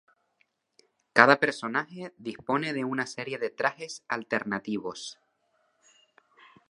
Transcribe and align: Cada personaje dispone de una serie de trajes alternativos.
Cada 1.13 1.39
personaje 1.39 2.11
dispone 2.17 2.73
de 2.73 2.83
una 2.85 3.05
serie 3.05 3.37
de 3.37 3.51
trajes 3.51 4.03
alternativos. 4.07 5.19